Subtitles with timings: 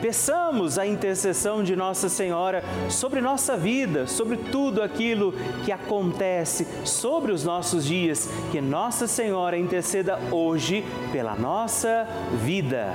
[0.00, 5.32] Peçamos a intercessão de Nossa Senhora sobre nossa vida, sobre tudo aquilo
[5.64, 8.28] que acontece, sobre os nossos dias.
[8.50, 12.06] Que Nossa Senhora interceda hoje pela nossa
[12.42, 12.94] vida.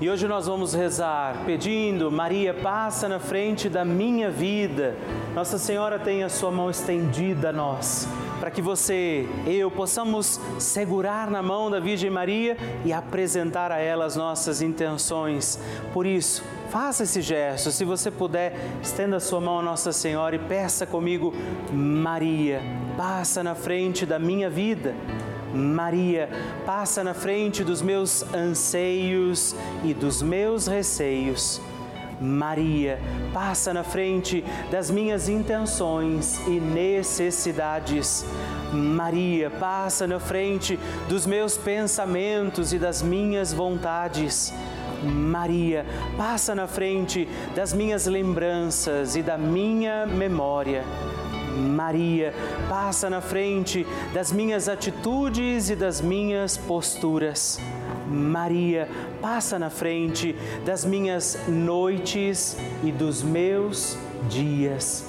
[0.00, 4.96] E hoje nós vamos rezar pedindo, Maria, passa na frente da minha vida.
[5.34, 8.08] Nossa Senhora tem a sua mão estendida a nós,
[8.40, 14.06] para que você, eu, possamos segurar na mão da Virgem Maria e apresentar a ela
[14.06, 15.60] as nossas intenções.
[15.92, 17.70] Por isso, faça esse gesto.
[17.70, 21.34] Se você puder, estenda a sua mão a Nossa Senhora e peça comigo,
[21.70, 22.62] Maria,
[22.96, 24.94] passa na frente da minha vida.
[25.54, 26.28] Maria,
[26.64, 29.54] passa na frente dos meus anseios
[29.84, 31.60] e dos meus receios.
[32.20, 33.00] Maria,
[33.32, 38.26] passa na frente das minhas intenções e necessidades.
[38.72, 44.52] Maria, passa na frente dos meus pensamentos e das minhas vontades.
[45.02, 45.86] Maria,
[46.18, 50.84] passa na frente das minhas lembranças e da minha memória.
[51.60, 52.32] Maria,
[52.68, 57.60] passa na frente das minhas atitudes e das minhas posturas.
[58.08, 58.88] Maria,
[59.20, 60.34] passa na frente
[60.64, 63.96] das minhas noites e dos meus
[64.28, 65.06] dias.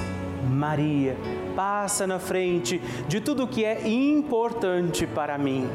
[0.48, 1.16] Maria,
[1.56, 5.68] passa na frente de tudo que é importante para mim.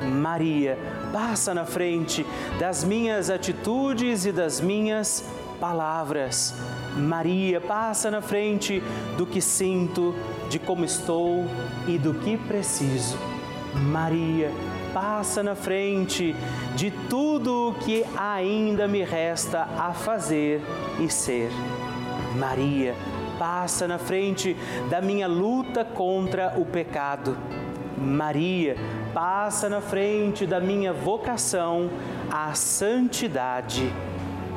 [0.00, 0.78] Maria,
[1.12, 2.24] passa na frente
[2.58, 5.24] das minhas atitudes e das minhas
[5.60, 6.54] palavras.
[6.96, 8.82] Maria, passa na frente
[9.16, 10.14] do que sinto,
[10.48, 11.46] de como estou
[11.86, 13.18] e do que preciso.
[13.74, 14.50] Maria,
[14.92, 16.34] passa na frente
[16.74, 20.62] de tudo o que ainda me resta a fazer
[20.98, 21.50] e ser.
[22.36, 22.94] Maria,
[23.38, 24.56] passa na frente
[24.90, 27.36] da minha luta contra o pecado.
[27.96, 28.76] Maria,
[29.12, 31.90] passa na frente da minha vocação
[32.30, 33.92] à santidade.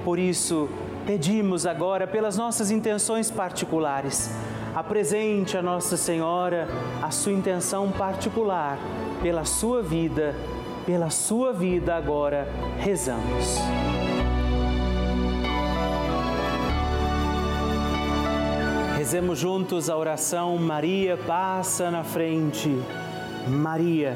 [0.03, 0.67] Por isso,
[1.05, 4.31] pedimos agora pelas nossas intenções particulares.
[4.73, 6.67] Apresente a Nossa Senhora
[7.01, 8.79] a sua intenção particular
[9.21, 10.33] pela sua vida,
[10.85, 12.47] pela sua vida agora
[12.79, 13.57] rezamos.
[18.97, 22.69] Rezemos juntos a oração Maria passa na frente.
[23.47, 24.15] Maria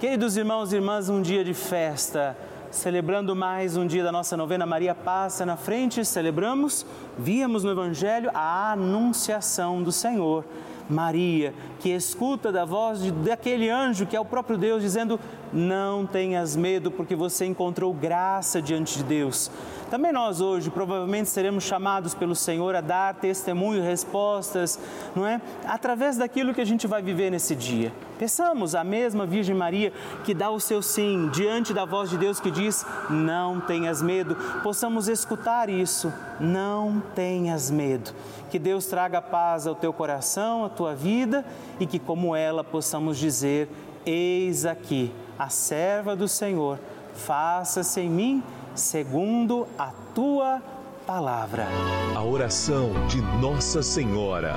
[0.00, 2.36] Queridos irmãos e irmãs, um dia de festa,
[2.68, 6.84] celebrando mais um dia da nossa novena Maria Passa na frente, celebramos,
[7.16, 10.44] víamos no Evangelho a anunciação do Senhor.
[10.88, 15.18] Maria, que escuta da voz de, daquele anjo que é o próprio Deus, dizendo:
[15.52, 19.50] Não tenhas medo, porque você encontrou graça diante de Deus.
[19.90, 24.78] Também nós hoje provavelmente seremos chamados pelo Senhor a dar testemunho, respostas,
[25.14, 25.40] não é?
[25.66, 27.92] Através daquilo que a gente vai viver nesse dia.
[28.18, 29.92] Peçamos a mesma Virgem Maria
[30.24, 34.34] que dá o seu sim diante da voz de Deus que diz: Não tenhas medo.
[34.62, 36.12] Possamos escutar isso.
[36.40, 38.12] Não tenhas medo.
[38.50, 41.44] Que Deus traga paz ao teu coração, tua vida
[41.80, 43.68] e que, como ela, possamos dizer:
[44.04, 46.78] Eis aqui a serva do Senhor,
[47.14, 48.42] faça-se em mim
[48.74, 50.62] segundo a tua
[51.06, 51.66] palavra.
[52.14, 54.56] A oração de Nossa Senhora.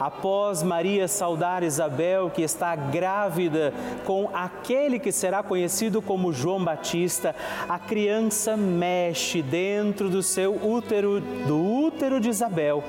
[0.00, 3.72] Após Maria saudar Isabel, que está grávida
[4.04, 7.34] com aquele que será conhecido como João Batista,
[7.68, 12.82] a criança mexe dentro do seu útero, do útero de Isabel.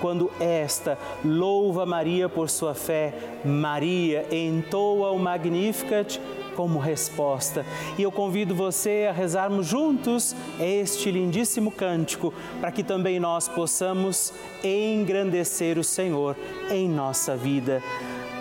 [0.00, 6.20] Quando esta louva Maria por sua fé, Maria entoa o Magnificat
[6.56, 7.64] como resposta.
[7.98, 14.32] E eu convido você a rezarmos juntos este lindíssimo cântico, para que também nós possamos
[14.64, 16.36] engrandecer o Senhor
[16.70, 17.82] em nossa vida.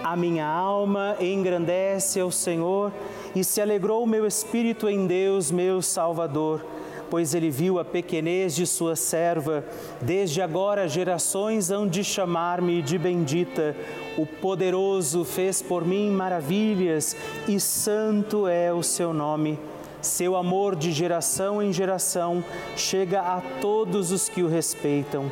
[0.03, 2.91] A minha alma engrandece ao Senhor
[3.35, 6.61] e se alegrou o meu espírito em Deus, meu Salvador
[7.09, 9.63] pois ele viu a pequenez de sua serva.
[10.01, 13.75] Desde agora gerações hão de chamar-me de bendita.
[14.17, 17.15] O poderoso fez por mim maravilhas
[17.47, 19.59] e santo é o seu nome.
[20.01, 22.43] Seu amor de geração em geração
[22.77, 25.31] chega a todos os que o respeitam.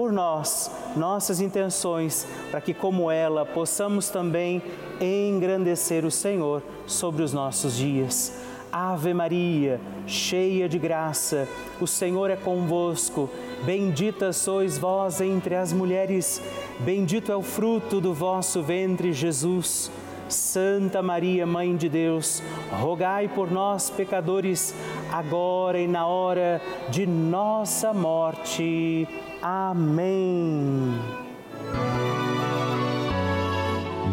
[0.00, 4.62] por nós, nossas intenções, para que, como ela, possamos também
[4.98, 8.32] engrandecer o Senhor sobre os nossos dias.
[8.72, 11.46] Ave Maria, cheia de graça,
[11.78, 13.28] o Senhor é convosco.
[13.62, 16.40] Bendita sois vós entre as mulheres,
[16.78, 19.90] bendito é o fruto do vosso ventre, Jesus.
[20.30, 24.74] Santa Maria, Mãe de Deus, rogai por nós, pecadores,
[25.12, 29.06] agora e na hora de nossa morte.
[29.42, 30.98] Amém.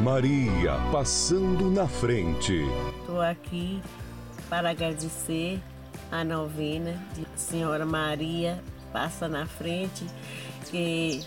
[0.04, 2.62] Maria passando na frente.
[3.02, 3.82] Estou aqui
[4.50, 5.60] para agradecer
[6.12, 10.06] a novena de Senhora Maria passa na frente,
[10.72, 11.24] que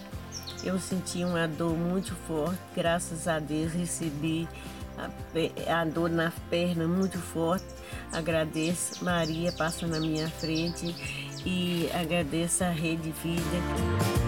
[0.65, 4.49] eu senti uma dor muito forte, graças a Deus recebi
[5.07, 7.66] a, a dor na perna muito forte.
[8.12, 10.95] Agradeço, Maria passa na minha frente
[11.47, 14.21] e agradeço a Rede Vida.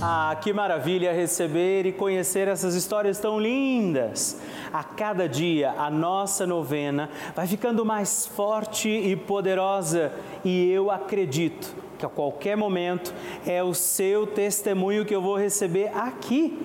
[0.00, 4.40] Ah, que maravilha receber e conhecer essas histórias tão lindas!
[4.72, 10.12] A cada dia a nossa novena vai ficando mais forte e poderosa
[10.44, 13.12] e eu acredito que a qualquer momento
[13.44, 16.64] é o seu testemunho que eu vou receber aqui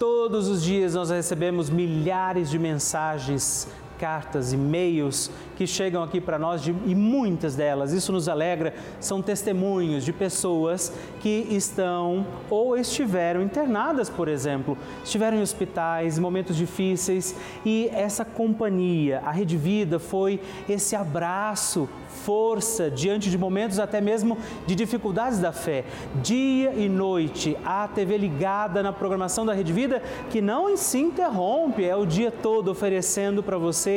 [0.00, 3.68] Todos os dias nós recebemos milhares de mensagens
[4.00, 9.20] cartas, e-mails que chegam aqui para nós de, e muitas delas, isso nos alegra, são
[9.20, 10.90] testemunhos de pessoas
[11.20, 18.24] que estão ou estiveram internadas, por exemplo, estiveram em hospitais, em momentos difíceis e essa
[18.24, 21.86] companhia, a Rede Vida, foi esse abraço
[22.24, 25.84] força diante de momentos até mesmo de dificuldades da fé.
[26.22, 31.84] Dia e noite, a TV ligada na programação da Rede Vida, que não se interrompe,
[31.84, 33.89] é o dia todo oferecendo para você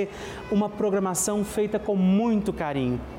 [0.51, 2.99] uma programação feita com muito carinho.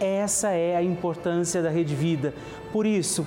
[0.00, 2.34] Essa é a importância da Rede Vida.
[2.72, 3.26] Por isso,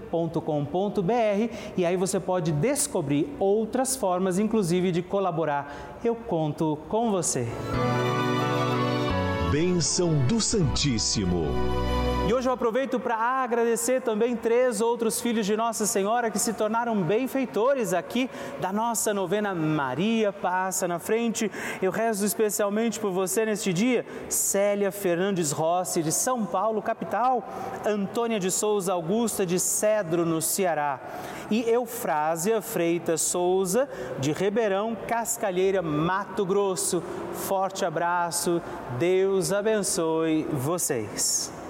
[0.11, 5.99] pelavida.redvida.com.br e aí você pode descobrir outras formas, inclusive, de colaborar.
[6.03, 7.47] Eu conto com você.
[9.51, 11.45] Bênção do Santíssimo.
[12.41, 16.99] Hoje eu aproveito para agradecer também três outros filhos de Nossa Senhora que se tornaram
[16.99, 18.27] benfeitores aqui
[18.59, 21.51] da nossa novena Maria Passa na Frente.
[21.83, 27.47] Eu rezo especialmente por você neste dia, Célia Fernandes Rossi, de São Paulo, capital,
[27.85, 30.99] Antônia de Souza Augusta, de Cedro, no Ceará,
[31.51, 37.03] e Eufrásia Freitas Souza, de Ribeirão, Cascalheira, Mato Grosso.
[37.33, 38.59] Forte abraço,
[38.97, 41.60] Deus abençoe vocês.